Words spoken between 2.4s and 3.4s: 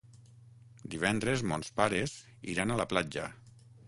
iran a la platja.